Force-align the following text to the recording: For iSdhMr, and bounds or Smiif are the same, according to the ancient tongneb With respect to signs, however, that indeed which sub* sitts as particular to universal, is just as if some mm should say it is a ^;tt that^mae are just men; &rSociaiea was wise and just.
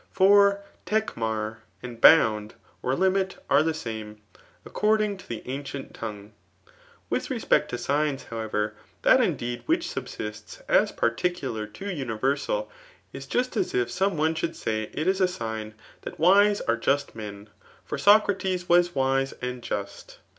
For 0.11 0.63
iSdhMr, 0.87 1.57
and 1.83 2.01
bounds 2.01 2.55
or 2.81 2.95
Smiif 2.95 3.35
are 3.51 3.61
the 3.61 3.75
same, 3.75 4.19
according 4.65 5.17
to 5.17 5.29
the 5.29 5.43
ancient 5.45 5.93
tongneb 5.93 6.31
With 7.11 7.29
respect 7.29 7.69
to 7.69 7.77
signs, 7.77 8.23
however, 8.23 8.73
that 9.03 9.21
indeed 9.21 9.61
which 9.67 9.87
sub* 9.91 10.09
sitts 10.09 10.61
as 10.67 10.91
particular 10.91 11.67
to 11.67 11.93
universal, 11.93 12.71
is 13.13 13.27
just 13.27 13.55
as 13.55 13.75
if 13.75 13.91
some 13.91 14.17
mm 14.17 14.35
should 14.35 14.55
say 14.55 14.89
it 14.91 15.07
is 15.07 15.21
a 15.21 15.25
^;tt 15.25 15.73
that^mae 16.03 16.61
are 16.67 16.77
just 16.77 17.13
men; 17.13 17.49
&rSociaiea 17.87 18.67
was 18.67 18.95
wise 18.95 19.33
and 19.39 19.61
just. 19.61 20.17